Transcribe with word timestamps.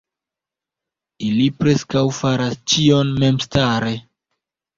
Ili 1.27 1.43
preskaŭ 1.57 2.01
faras 2.21 2.57
ĉion 2.73 3.13
memstare. 3.27 3.95